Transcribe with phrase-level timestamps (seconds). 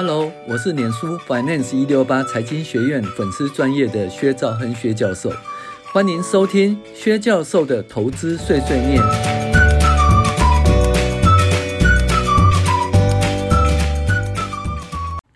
[0.00, 5.32] Hello，我是脸书 Finance 一六八财经学院粉丝专业的薛兆亨薛教授，
[5.92, 9.02] 欢迎收听薛教授的投资碎碎念。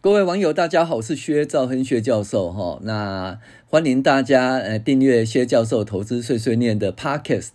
[0.01, 2.79] 各位网友，大家好，我是薛兆亨薛教授哈。
[2.85, 7.49] 那欢迎大家呃订阅薛教授投资碎碎念的 Podcast。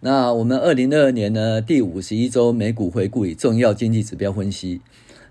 [0.00, 4.80] 那我们二零二二年呢第五十一周美股回顾与重要经济指标分析。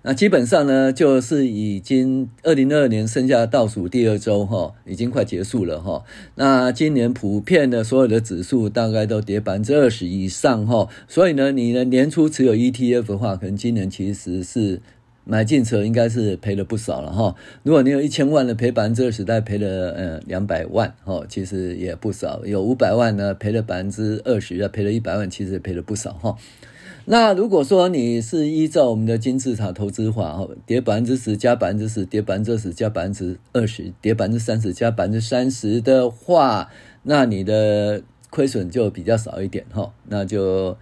[0.07, 6.05] 那基本上呢，就是已经二零二二年剩下倒数第二周哈，已经快结束了哈。
[6.35, 14.79] 那今年普遍的所有的指数大概都跌百分之二十以上哈，所以呢，你的年初持有 ETF 的话，可能今年其实是
[15.25, 17.35] 买进车应该是赔了不少了哈。
[17.63, 22.45] 如果你有一千万的赔百分之二十，大概赔了呃两百万哈，其实也不少。
[22.45, 26.37] 有五百万呢，赔了百分之二十，要赔了一百万，其实也赔了不少哈。
[27.09, 36.69] 那如果说你是依照我们的金字塔投资法，哈，跌百分之十加百分之十，跌百分之二十加百分之二十，跌百分之三十加百分之三十的话，
[37.03, 40.77] 那你的亏损就比较少一点，哈，那就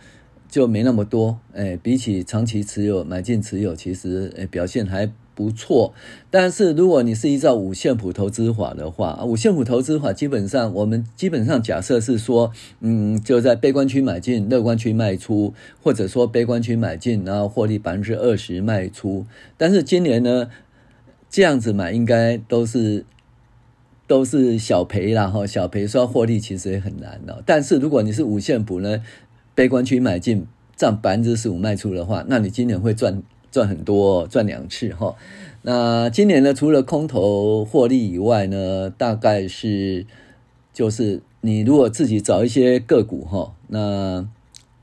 [0.50, 5.94] 就没那么多，哎，比起长期持有买进持有，其实哎表现还不错，
[6.32, 19.26] 但是如果你是依照五线谱投资法的话，五线谱投资法基本上我们基本上假设是说，嗯，就在悲观区买进，乐观区卖出，或者说悲观区买进，然后获利百分之二十卖出。
[19.58, 20.50] 但是今年呢，
[21.30, 23.04] 这样子买应该都是
[24.08, 27.44] 都是小赔啦，哈，小赔说获利其实也很难的。
[27.46, 29.02] 但是如果你是五线谱呢，
[29.54, 30.48] 悲观区买进
[30.78, 33.22] 占百分之十五卖出的话，那你今年会赚。
[33.56, 35.16] 赚很多，赚两次哈。
[35.62, 40.06] 那今年呢，除了空头获利以外呢，大概是
[40.74, 44.28] 就是你如果自己找一些个股哈，那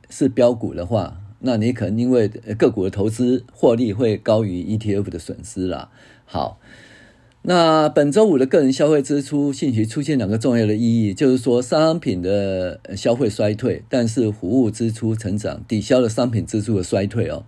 [0.08, 5.90] 是标股的话，那你可能因为个股的投资获利会高于 ETF 的损失啦。
[6.24, 6.58] 好，
[7.42, 17.44] 那本周五的个人消费支出信息出现两个重要的意义，就是说商品的消费衰退，但是服务支出成长，抵消了商品支出的衰退哦。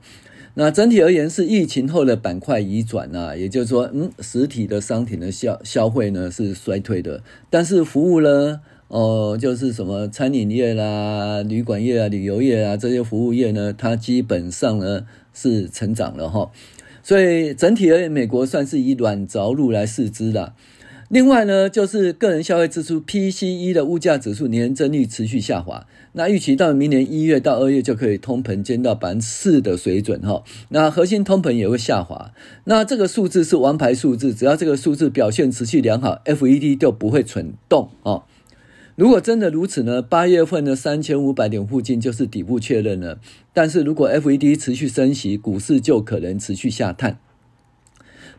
[0.56, 16.53] 那整体而言是疫情后的板块移转啊，也就是说，嗯，实体的商品的消消费呢是衰退的，但是服务呢，哦、就是什么餐饮业啦、旅馆业啊、旅游业啊这些服务业呢，它基本上呢是成长了哈，
[17.03, 20.53] 所以整体而言，美国算是以软着陆来视之的。
[21.14, 32.32] 另外呢，就是个人消费支出 PCE 的物价指数年增率持续下滑，那预期到明年一月到二月就可以通膨见到百分之四的水准哈，那核心通膨也会下滑，
[32.64, 38.25] 那这个数字是王牌数字，只要这个数字表现持续良好，FED 就不会蠢动哦。
[38.96, 43.20] 如果真的如此呢，八月份的三千五百点附近就是底部确认了，
[43.52, 47.20] 但是如果 FED 持续升息，股市就可能持续下探。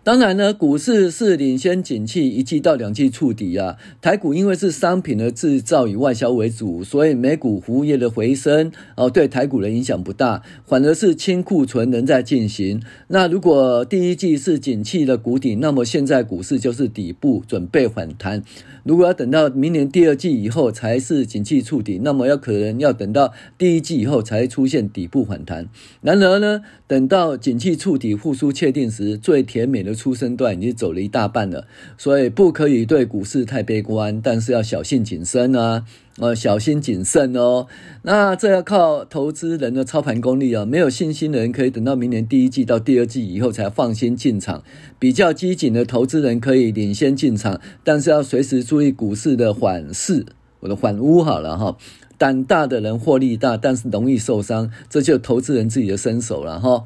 [0.06, 3.76] 当然呢，股市是领先景气一季到两季触底啊。
[4.04, 12.84] 台股因为是商品的制造与外销为主，所以美股服务业的回升哦，对台股的影响不大，反而是清库存仍在进行。
[13.08, 18.44] 那如果第一季是景气的谷底，那么现在股市就是底部，准备反弹。
[18.84, 25.68] 如果要等到明年第二季以后才是景气触底，那么要可能要等到第一季以后才出现底部反弹。
[26.02, 29.95] 然而呢，等到景气触底复苏确定时，最甜美的。
[29.96, 31.66] 出生段已经走了一大半了，
[31.98, 35.86] 所以不可以对股市太悲观，但是要小心谨慎啊，
[36.20, 37.68] 呃，小心谨慎哦。
[38.04, 44.64] 那这要靠投资人的操盘功力啊，没有信心的人可以等到明年第一季到第二季以后才放心进场，
[45.00, 50.26] 比较机警的投资人可以领先进场，但是要随时注意股市的缓势，
[50.60, 51.78] 我的缓乌好了哈。
[52.18, 56.86] 胆大的人获利大，但是容易受伤，这就投资人自己的身手了哈。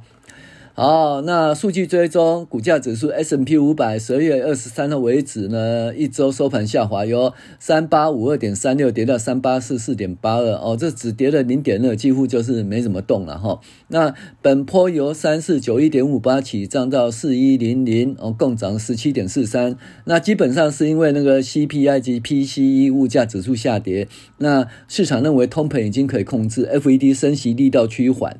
[0.81, 13.59] 好，那数据追踪，股价指数 S&P 五百，十二月二十三号为止呢，一周收盘下滑，由三八五二点三六跌到三八四四点八二，哦，这只跌了零点二，几乎就是没怎么动了哈。
[13.89, 19.75] 那本坡由三四九一点五八起涨到四一零零，哦，共涨十七点四三。
[20.05, 24.07] 那基本上是因为那个 CPI 及 PCE 物价指数下跌，
[24.37, 28.39] 那市场认为通膨已经可以控制，FED 升息力道趋缓。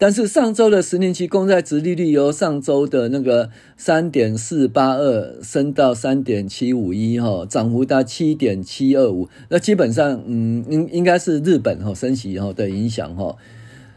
[0.00, 9.28] 但是上周的十年期公债殖利率由上周的那个三点四八二升到三点七五一哈，涨幅达七点七二五。
[9.50, 13.36] 那基本上，嗯，应应该是日本哈升息哈的影响哈。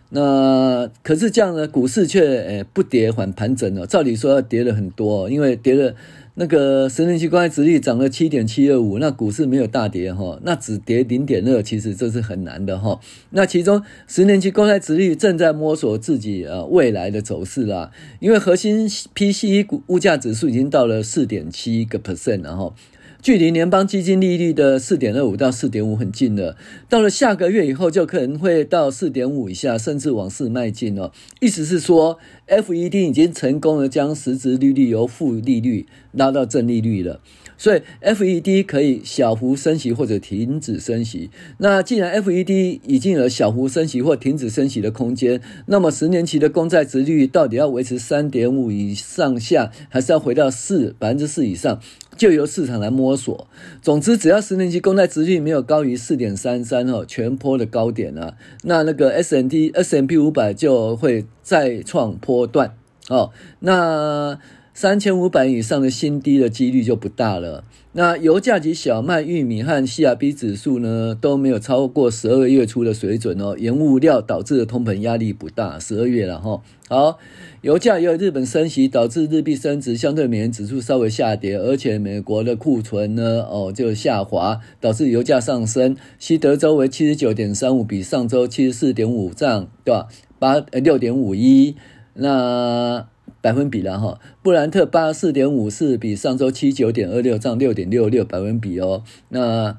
[0.10, 3.88] 那可是这样呢，股市却诶不跌反盘整了。
[3.88, 5.96] 照理说要跌了很多，因为跌了
[6.36, 13.00] 那个十年期公债殖利率涨了七点七二五，那股市没有大跌哈，那只跌零点二，其实这是很难的哈。
[13.30, 22.74] 那其中十年期公债殖利率正在摸索自己呃未来的走势啦，因为核心 PCE 股物价指数已经到了四点七个 percent 了哈。
[23.24, 26.58] 距离联邦基金利率的四点二五到四点五很近了，
[26.90, 31.14] 到了下个月以后就可能会到四点五以下，甚至往四迈进了。
[31.40, 37.22] 意思是说，FED 已经成功的将实质利率由负利率拉到正利率了。
[37.56, 41.30] 所以，FED 可以小幅升息或者停止升息。
[41.60, 51.80] 那既然 FED 已经有小幅升息或停止升息的空间，那么十年期的公债殖利率到底要维持三点五以上下，还是要回到四百分之四以上，
[52.16, 53.48] 就由市场来摸索。
[53.82, 62.76] 总之，只要十年期公债殖利率没有高于四点三三哦，全坡的高点啊，那那个 S N T、S M P 五百就会再创坡段
[63.10, 63.32] 哦。
[63.60, 64.40] 那
[64.74, 67.64] 三千五百以上的新低的几率就不大了。
[67.96, 73.56] 那油价及小麦、玉米和 CRB 指数呢都没有超过十二月初的水准哦。
[73.56, 76.64] 原物料导致的通膨压力不大，十二月了哈。
[76.90, 77.20] 好，
[77.62, 85.96] 油价也有日本升息导致日币升值，相对美元指数稍微下跌，而且美国的库存呢哦就下滑，导致油价上升。
[86.18, 90.08] 西德州为七十九点三五，比上周七十四点五涨，对吧？
[90.40, 91.76] 八六点五一，
[92.16, 93.13] 那。
[93.42, 99.04] 百分比了哈，布兰特八四点五四，比上周七九点二六涨六点六六百分比哦。
[99.30, 99.78] 那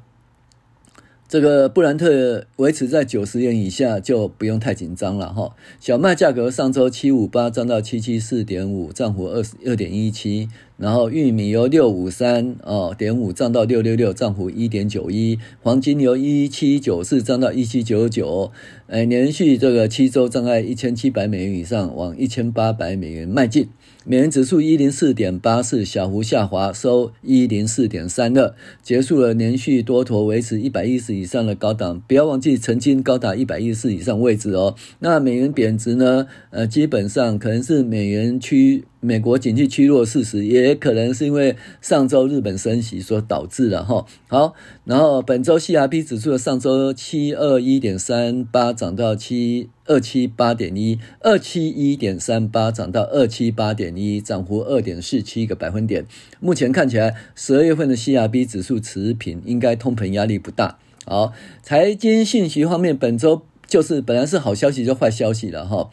[1.26, 5.56] 这个布兰特维持在九十元以下就不用太紧张了哈。
[5.80, 10.48] 小麦价格上周七五八涨到七七四点五，涨幅二十二点一七。
[10.76, 15.38] 然后玉米由六五三哦点五涨到六六六，涨幅一点九一。
[15.62, 18.50] 黄金由一七九四涨到一七九九，
[18.86, 23.68] 哎，连续这个七周涨在一千七百美元以上，往一千八百美元迈进。
[24.06, 31.98] 美元指数一零四点八四，小幅下滑，收一零四点三二，结束了连续多头维持一百一十以上的高档。
[32.06, 34.74] 不要忘记曾经高达一百一十以上位置哦。
[34.98, 36.26] 那美元贬值呢？
[36.50, 38.84] 呃，基本上可能是美元区。
[39.00, 44.06] 美国经济趋弱事实，也可能是因为上周日本升息所导致的哈。
[44.28, 44.54] 好，
[44.86, 56.04] 然后本周 CRB 指数的上周七二一点三八涨到七二七八点一，二七一点三八涨到二七八点一，涨幅二点四七个百分点。
[56.40, 60.78] 目前看起来，十二月份的 CRB 指数持平，应该通膨压力不大。
[61.06, 61.32] 好，
[61.62, 65.90] 财经信息方面，本周就是本来是好消息就坏消息了哈。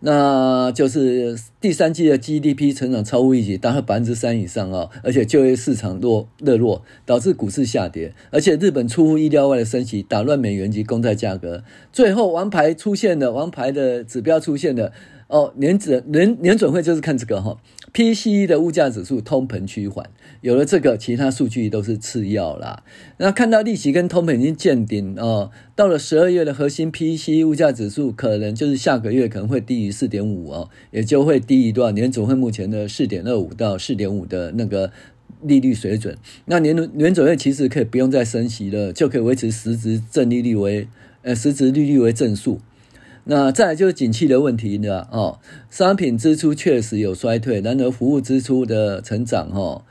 [0.00, 11.62] 那就是第三季的 GDP 成长超乎预期，达到百分之三以上啊，而且就业市场弱热络，导致股市下跌，而且日本出乎意料外的升息，打乱美元及公债价格，
[11.92, 14.92] 最后王牌出现的，王牌的指标出现的。
[15.28, 17.56] 哦，年指年年准会就是看这个哈
[17.92, 20.10] ，PCE 的物价指数通膨趋缓，
[20.40, 22.82] 有了这个，其他数据都是次要啦。
[23.18, 34.92] 那看到利息跟通膨已经见顶哦，到了十二月的核心 PCE 物价指数可能就是下个月可能会低于四点五哦，也就会低于多少年总会目前的四点二五到四点五的那个
[35.42, 36.16] 利率水准。
[36.46, 40.86] 那年年准会其实可以不用再升息了，就可以维持实质正利率为
[41.22, 42.60] 呃实质利率为正数。
[43.30, 45.38] 那再来就是景气的问题呢哦，
[45.70, 49.84] 商品支出确实有衰退，然而服务支出的成长哦，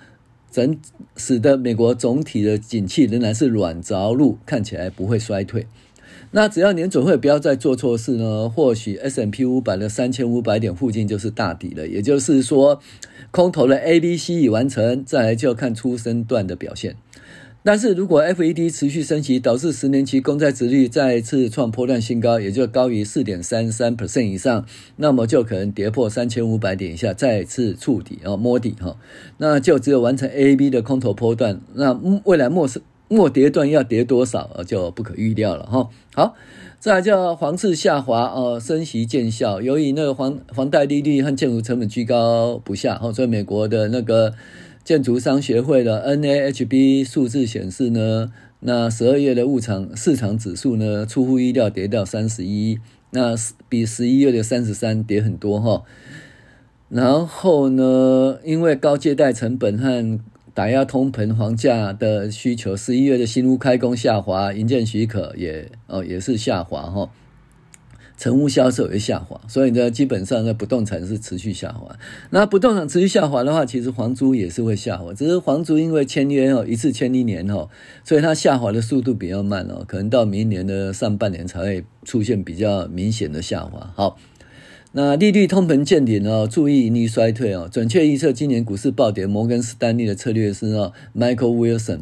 [0.52, 0.78] 整
[1.16, 5.68] 使得美国总体的景气仍然是软着陆，看起来不会衰退。
[6.32, 11.88] 那只要年准会不要再做错事呢，或许 S&P 五百的三千五百点附近就是大底了。
[11.88, 12.82] 也就是说，
[13.32, 16.98] 空头的 A、B、C 已完成，再来就要看出升段的表现。
[17.62, 28.96] 但是如果 FED 持续升息，导致十年期公债殖率再次创波段新高，也就高于四点三三 percent 以上，那么就可能跌破三千五百点以下，再次触底啊，摸底哈，
[29.40, 31.92] 那就只有完成 A、B 的空头波段，那
[32.24, 32.68] 未来末
[33.10, 35.90] 末跌段要跌多少啊，就不可预料了哈。
[36.14, 36.36] 好，
[36.80, 44.34] 再来叫黄次下滑哦，升息见效，由于那个房房贷利率和建筑成本居高不下，所以美国的那个。
[44.84, 48.32] 建筑商协会的 NAHB 数字显示呢，
[48.62, 52.80] 那十二月的物场市场指数呢，出乎意料跌到三十一，
[53.12, 53.36] 那
[53.68, 55.84] 比十一月的三十三跌很多哈。
[56.90, 60.20] 然后呢，因为高借贷成本和
[60.56, 67.10] 打压通膨房价的需求，十一月的新屋开工下滑，营建许可也哦也是下滑哈。
[68.20, 71.98] 成屋销售也下滑，所以呢，基本上呢，不动产是持续下滑。
[72.32, 77.70] 那不动产持续下滑的话，其实房租也是会下滑，只是房租因为签约哦，一次签一年哦，
[78.04, 83.94] 所以它下滑的速度比较慢哦，可能到明年的上半年才会出现比较明显的下滑。
[83.96, 84.18] 好，
[84.92, 87.70] 那利率通膨见顶哦，注意盈利衰退哦。
[87.72, 92.00] 准确预测今年股市暴跌，摩根士丹利的策略师哦，Michael Wilson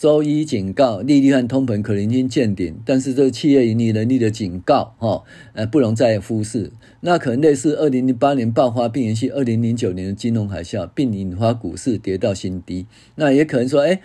[0.00, 6.72] 周一警告，利率和通膨可能已经见顶，但是这个企业盈利能力的警告哈，呃，不容再忽视。
[7.02, 12.86] 那可能类似二零零八年爆发并延续二零零九年的金融海啸，并引发股市跌到新低。
[13.16, 14.00] 那也可能说，哎。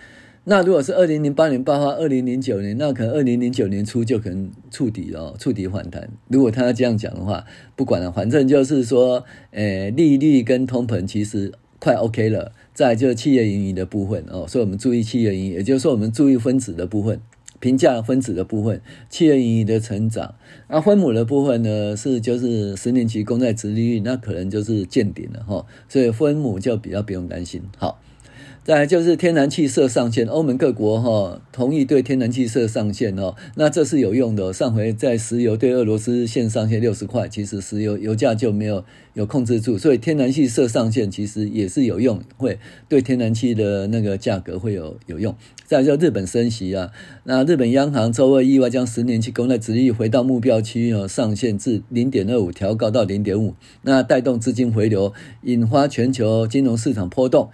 [0.48, 6.08] 那如果是二零零八年爆发，二零零九年，那可能二零零九年初就可能触底了，触底反弹。
[6.28, 12.52] 如果他这样讲的话，不管了，反正就是说，诶，利率跟通膨其实快 OK 了。
[12.74, 17.20] 再就是企业盈余的部分哦，所以我们注意企业盈余，也就是说我们注意分子的部分，
[17.58, 20.34] 评价分子的部分，企业盈余的成长。
[20.68, 27.62] 那分母的部分呢，是就是十年期公债殖利率，那可能就是见顶了哈，所以分母就比较不用担心。
[27.78, 27.98] 好。
[28.66, 34.52] 再就是天然气设上限，欧盟各国哈同意对天然气设上限哦，那这是有用的。
[34.52, 42.58] 上回在石油对俄罗斯限上限六十块，其实石油油价就没有有控制住，所以天然气设上限其实也是有用，会
[42.88, 45.32] 对天然气的那个价格会有有用。
[45.64, 46.90] 再就日本升息啊，
[47.22, 57.48] 那日本央行周二意外将十年期公债殖利率回到目标区哦，上限至零点二五，调高到零点五，那带动资金回流，引发全球金融市场波动。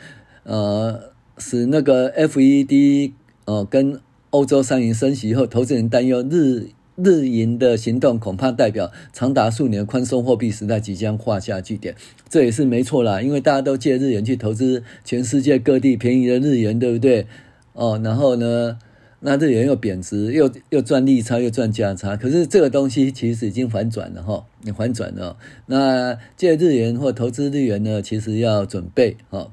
[0.45, 3.13] 呃，使那个 FED
[3.45, 11.95] 呃跟欧洲商银升息以后，投资人担忧日日银的行动恐怕代表长达数年宽松货币时代即将画下句点。
[12.29, 17.27] 这也是没错啦，因为大家都借日元去投资全世界各地便宜的日元，对不对？
[17.73, 18.79] 哦，然后呢，
[19.21, 22.17] 那日元又贬值，又又赚利差，又赚价差。
[22.17, 25.37] 可是这个东西其实已经反转了哈，你反转了。
[25.67, 29.51] 那借日元或投资日元呢，其实要准备哈。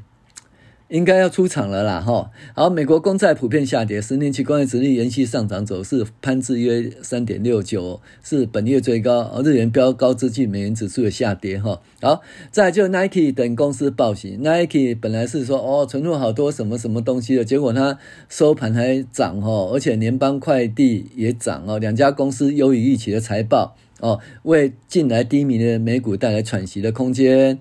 [0.90, 2.32] 应该要出场了啦，哈！
[2.56, 9.22] 好，美国公债普遍下跌，十年期公债殖利率延续上涨走势，攀至约三点六九，是本月最高。
[9.22, 11.80] 而日元飙高之际，美元指数也下跌，哈。
[12.02, 27.60] 好，再就 Nike 等公司报喜，Nike 本来是说哦，存入好多什么什么东西的，结果它收盘还涨，哈，而且联邦快递也涨哦，两家公司优于预期的财报哦，为近来低迷的美股带来喘息的空间。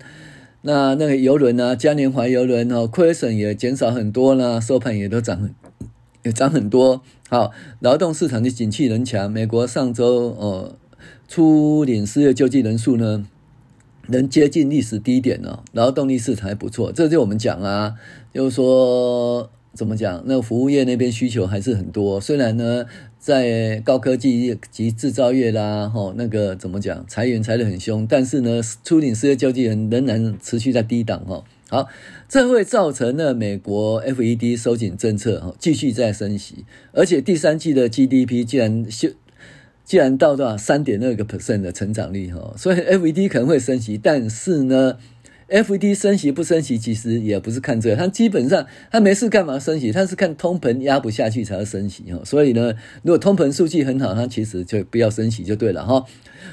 [0.61, 1.75] 那那个邮轮呢？
[1.75, 5.49] 嘉年华邮轮哦，亏损也减少很多呢，收盘也都涨，
[6.23, 7.01] 也涨很多。
[7.29, 9.31] 好，劳动市场的景气仍强。
[9.31, 10.75] 美国上周哦，
[11.27, 13.25] 初领失业救济人数呢，
[14.07, 16.91] 能接近历史低点哦，劳动力市场还不错。
[16.91, 17.95] 这就我们讲啊，
[18.33, 19.49] 就是说。
[19.71, 20.23] 怎么讲？
[20.25, 22.85] 那服务业那边需求还是很多，虽然呢，
[23.19, 31.43] 在高科技及制造业啦，吼，那个怎么讲，裁员裁得很凶，但是呢，初领失业救济人仍然持续在低档，哈。
[31.67, 31.87] 好，
[32.29, 39.09] 这会造成呢，美国 FED 收紧政策，哈，继续在升息，而且第三季的 GDP 竟然修，
[39.83, 44.97] 竟然到多少三点二个 percent 的成长率，哈，所以 FED 可能会升息，但是呢。
[45.49, 49.91] FED 升息不升息，其实也不是看这个，他基本上他没事干嘛升息？
[49.91, 52.21] 他是看通膨压不下去才要升息哈。
[52.23, 56.05] 所以呢，如果通膨数据很好，他其实就不要升息就对了哈。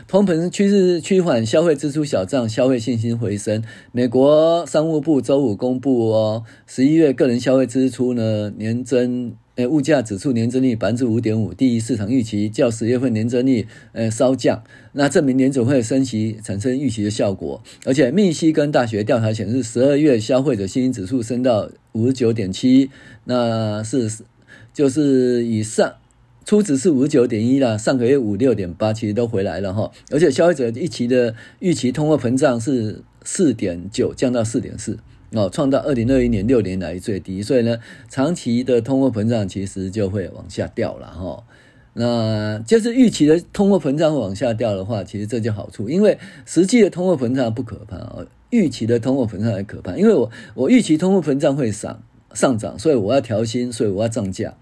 [0.08, 3.62] 通膨趋势趋缓，消费支出小涨，消费信心回升。
[3.92, 9.36] 美国商务部周五公布哦，十一月个人消费支出呢年增。
[9.56, 17.62] 诶，物价指数年增率百分之五点五，低于市场预期，较十月份年增率呃稍降，那证明联准会升息产生预期的效果。
[17.86, 22.90] 而且密西根大学调查显示，十二月消费者信心指数升到五十九点七，
[23.24, 24.10] 那是
[24.74, 25.94] 就是以上
[26.44, 29.90] 初值是五十九点一了，上个月五六点八，其实都回来了哈。
[30.10, 34.98] 而且消费者预期的预期通货膨胀是四点九，降到四点四。
[35.32, 37.78] 哦，创造二零二一年六年来最低，所以呢，
[38.08, 41.44] 长期的通货膨胀其实就会往下掉了哈。
[41.94, 52.02] 那就是预期的通货膨胀会往下掉的话，其实这就好处，因为实际的通货膨胀不可怕哦，预期的通货膨胀还可怕，因为我我预期通货膨胀会上
[52.34, 54.54] 上涨，所以我要调薪，所以我要涨价。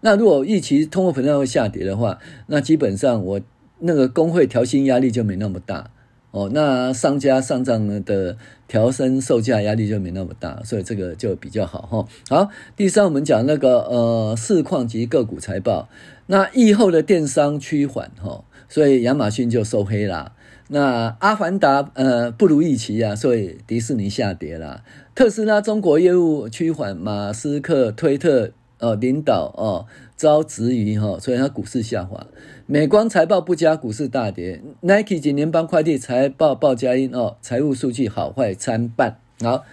[0.00, 3.40] 那如果预期通货膨胀会下跌的话，那基本上我
[3.80, 5.90] 那个工会调薪压力就没那么大。
[6.32, 8.36] 哦，那商家上涨的
[8.68, 12.06] 调升售价压力就没那么大，所以这个就比较好哈。
[12.28, 15.88] 好，第三我们讲那个呃市况及个股财报，
[16.26, 20.32] 那疫后的电商趋缓哈，所以亚马逊就收黑啦。
[20.68, 24.84] 那阿凡达呃不如预期啊，所以迪士尼下跌啦。
[25.16, 29.86] 特斯拉中国业务趋缓，马斯克推特呃领导哦。
[30.20, 32.26] 遭质疑哈，所以它股市下滑。
[32.72, 34.62] 美光财报不佳，股市大跌。
[34.82, 39.18] Nike 及联邦快递财报报佳音哦，财务数据好坏参半。
[39.40, 39.64] 好，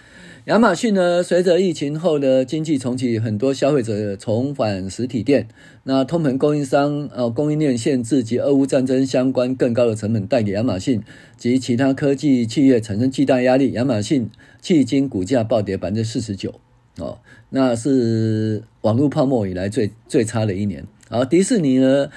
[0.46, 5.46] 亚马逊呢，随着疫情后的经济重启，很多消费者重返实体店。
[5.84, 11.00] 那通膨供应商呃供应链限制及俄乌战争相关更高的成本，带给亚马逊
[11.36, 13.70] 及其他科技企业产生巨大压力。
[13.74, 14.28] 亚马逊
[14.60, 16.52] 迄今股价暴跌百分之四十九
[16.96, 20.84] 哦，那是网络泡沫以来最最差的一年。
[21.08, 22.10] 好，迪士尼呢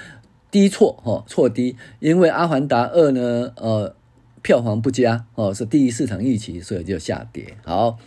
[0.52, 3.96] 低挫哈，错低，因为《阿凡达二》呢呃
[4.42, 7.56] 票房不佳哦，是低于市场预期，所以就下跌。
[7.64, 7.98] 好。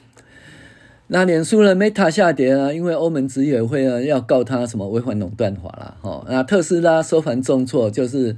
[1.08, 5.96] 那脸书呢？Meta 下跌啊，因为欧盟执委会啊要告他什么违反垄断法啦。
[6.02, 8.36] 哈，那特斯拉收盘重挫，就是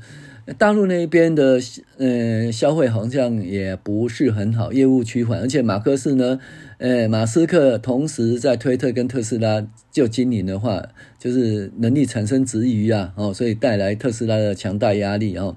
[0.57, 1.61] 大陆那边的
[1.97, 6.39] 呃消费好像也不是很好，业务趋缓，而且马克思呢，
[6.77, 10.84] 呃马斯克同时在推特跟特斯拉就经营的话，
[11.17, 15.55] 就是能力产生质疑啊，哦，所以带来特斯拉的强大压力啊。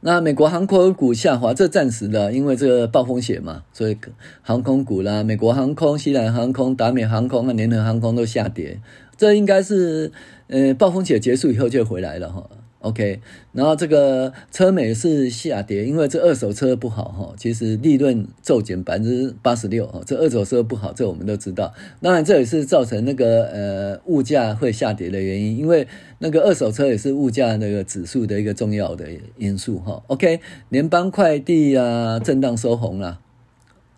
[0.00, 3.96] 那美国航空股下滑，这暂时的，因为这个暴风雪嘛，所以
[4.40, 8.80] 航空股啦，美国航空、西南航空、达美航空和联合航空都下跌，
[9.16, 10.10] 这应该是
[10.48, 12.48] 呃暴风雪结束以后就回来了哈。
[12.80, 13.20] OK，
[13.52, 21.74] 然后这个车美是下跌，因为这二手车不好哈，其实利润骤减百分之八十六哈，这二手车不好，这我们都知道。
[22.00, 25.86] 当然这也是造成那个呃物价会下跌的原因，因为
[26.20, 29.06] 那个二手车也是物价那个指数的一个重要的
[29.36, 30.02] 因素哈。
[30.06, 33.20] OK，联邦快递啊震荡收红了，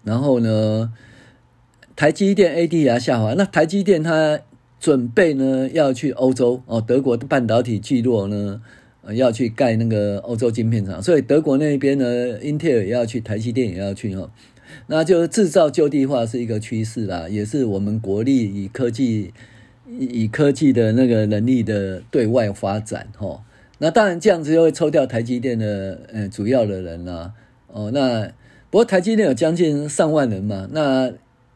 [0.03, 0.93] 然后呢，
[1.95, 4.41] 台积电 ADR 下滑，那台积电它。
[4.83, 8.61] 准备呢要去欧洲哦，德国的半导体聚落呢
[9.15, 12.05] 要去盖那个欧洲晶片厂，所以德国那边呢，
[12.43, 14.29] 英特尔也要去，台积电也要去哦，
[14.89, 19.33] 那就制造就地化是一个趋势啦，也是我们国力以科技
[19.89, 23.41] 以科技的那个能力的对外发展哈。
[23.79, 27.33] 那当然这样子又会抽掉台积电的呃主要的人啦
[27.69, 27.93] 哦。
[27.95, 28.27] 那
[28.69, 31.13] 不过台积电有将近上万人嘛，那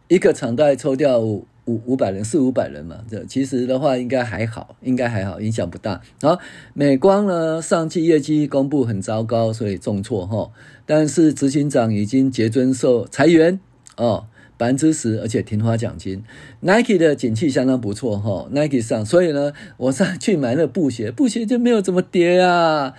[0.07, 1.41] 一个厂大概抽掉。
[1.67, 6.01] 五五百人，四五百人嘛，这其实的话应该还好，应该还好，影响不大。
[6.23, 6.39] 好，
[6.75, 10.51] 美光呢，上季业绩公布很糟糕，所以重挫哈。
[10.87, 13.59] 但是执行长已经结尊受裁员
[13.97, 16.23] 哦，百分之十，而且停发奖金。
[16.61, 22.95] Nike 的景气相当不错哈，Nike 上，所以呢，我上去买那布鞋，布鞋就没有怎么跌啊。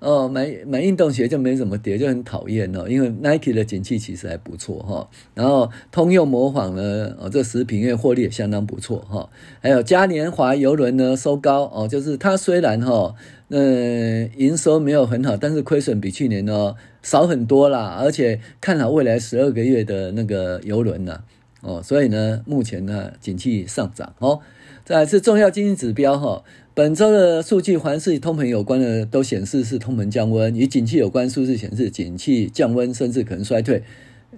[0.00, 2.88] 哦，买买运动鞋就没怎么跌，就很讨厌哦。
[2.88, 5.08] 因为 Nike 的景气其实还不错哈。
[5.34, 9.28] 然后通用模仿呢，哦，这食品业获利也相当不错哈。
[9.60, 13.12] 还有嘉年华邮轮呢收高哦，就是它虽然哈，
[13.48, 17.98] 嗯，营收没有很好，但是亏损比去年呢少很多啦。
[18.00, 21.24] 而且看好未来十二个月的那个邮轮呢，
[21.60, 24.38] 哦，所以呢，目前呢景气上涨哦。
[24.84, 26.44] 再来是重要经济指标哈。
[26.78, 33.82] 本周的数据，凡是通膨有关的，都显示是通膨降温；与景气有关数字显示景气降温，甚至可能衰退。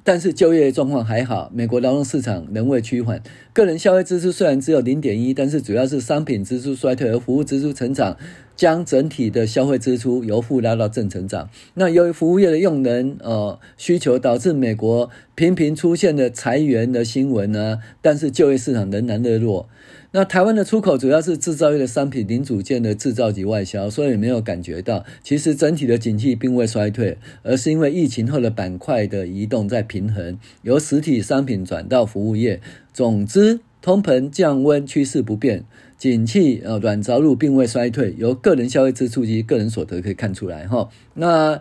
[0.03, 3.23] 但是就业状况还好，美国劳动市场仍未趋缓。
[3.53, 8.17] 个人消费支出虽然只有零点一，但是主要是商品支出衰退，和服务支出成长，
[8.55, 11.51] 将整体的消费支出由负拉到正成长。
[11.75, 19.69] 那由于服务业的用人呃需求，导致美国频频出现的裁员的新闻呢、但是就业市场仍然热络。
[20.13, 25.05] 那台湾的出口主要是制造业的商品零组件的制造及外销，所以没有感觉到。
[25.23, 32.61] 其实整体的景气并未衰退，而是因为疫情后的板块的移动在平衡，由实体商品转到服务业。
[32.93, 35.65] 总之，通膨降温趋势不变，
[35.97, 38.15] 景气呃软着陆并未衰退。
[38.19, 40.89] 由个人消费支出及个人所得可以看出来哈。
[41.15, 41.61] 那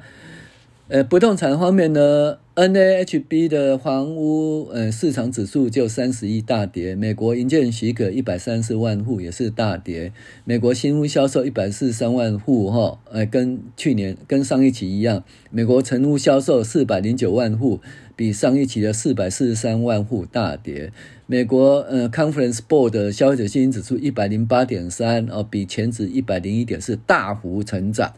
[0.89, 10.11] 呃不动产方面呢？NAHB 的房屋呃市场指数就三十一大跌，美国营建许可一百三十万户也是大跌，
[10.45, 17.79] 美国新屋销售一百四十三万户哈，呃跟去年跟上一期一样，美国成屋销售四百零九万户，
[18.15, 20.91] 比上一期的四百四十三万户大跌，
[21.27, 28.11] 美国呃 Conference Board 的消费者信心指数一百零八点三哦，比前值一百零一点是大幅成长。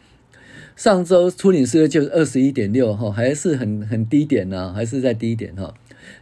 [0.75, 5.73] 上周初领失业就二十一点六哈，还是很很低点呢，还是在低点哈。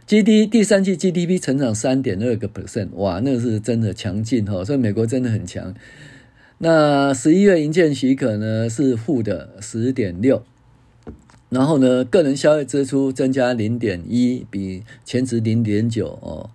[0.06, 5.74] G D 第三季 G D P 成长三点二个 percent，哇，那是真的强劲哈，所以美国真的很强。
[6.58, 10.42] 那十一月营建许可呢是负的十点六，
[11.48, 16.50] 然后呢个人消费支出增加零点一，比前值零点九哦。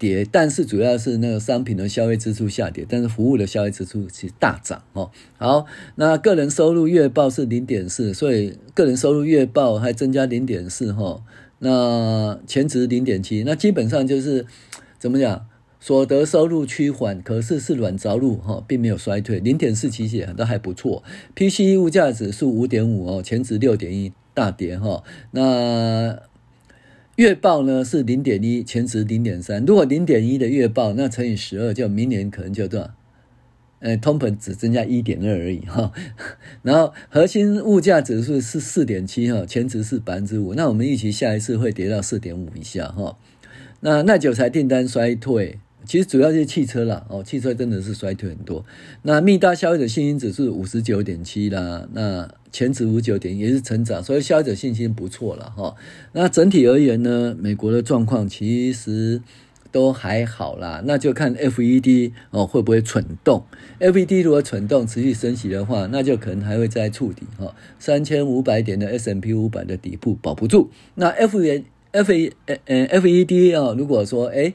[0.00, 5.10] 跌，但是主要是那个商品的消费支出下跌，但是服务的消费支出其实大涨哦。
[5.36, 11.22] 好，那个人收入月报是零点四，所以个人收入月报还增加零点四哈。
[11.58, 14.46] 那前值零点七，那基本上就是
[14.98, 15.46] 怎么讲？
[15.82, 21.02] 所得收入趋缓，可是是软着陆哈，并没有衰退，零点四其实也都还不错。
[21.34, 25.02] PCE 物价指数五点五哦，前值六点一大跌哈。
[25.30, 26.18] 那
[27.20, 29.62] 月报呢是零点一，前值零点三。
[29.66, 32.94] 如果零点一的月报，那乘以十二，就明年可能就多少？
[33.80, 35.92] 呃，通膨只增加一点二而已哈。
[36.64, 40.54] 然后核心物价指数是四点七哈，前值是百分之五。
[40.54, 43.18] 那我们预期下一次会跌到四点五以下哈。
[43.80, 45.58] 那耐久财订单衰退。
[45.84, 48.64] 其实主要就是汽车啦，哦，汽车真的是衰退很多。
[49.02, 55.74] 那密大消费者信心指数五十九点七啦，那前值五九点也是成长，所以消费者信心不错了哈。
[56.12, 59.20] 那整体而言呢，美国的状况其实
[59.72, 60.82] 都还好啦。
[60.84, 63.44] 那就看 FED 哦会不会蠢动
[63.78, 67.54] ，FED 如果蠢动持续升息的话，那就可能还会再触底哈。
[67.78, 70.70] 三千五百点的 S&P 五百的底部保不住。
[70.96, 72.12] 那 F 元 F
[72.46, 74.54] 呃呃 FED 啊，如果说诶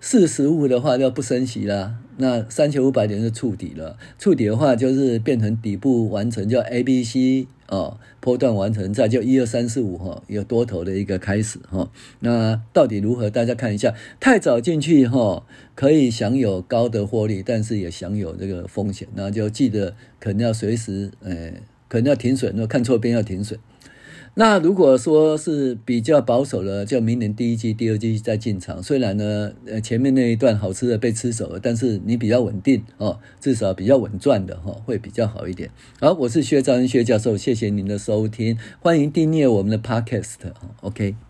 [0.00, 3.98] 四十五的话就不升息了，那三千五百点是触底了。
[4.18, 11.90] 触底的话就是变成底部完成，叫 A、B、C 哦，波段完成，再就一二三四五哈，有多头的一个开始哈、哦。
[12.20, 13.28] 那到底如何？
[13.28, 15.42] 大家看一下，太早进去哈、哦，
[15.74, 19.08] 可以享有高的获利，但是也享有这个风险。
[19.14, 21.52] 那就记得可能要随时，呃，
[21.88, 23.58] 可能要停损，如果看错边要停损。
[24.38, 28.82] 那如果说是比较保守的，就明年第一季、第二季再进场。
[28.82, 35.70] 虽然呢，呃，前面那一段好吃的被吃走了，但是你比较稳定哦，至少比较稳赚的哈、哦，会比较好一点。
[36.00, 41.25] 好，我是薛兆恩薛教授，谢谢您的收听，欢迎订阅我们的 Podcast，OK。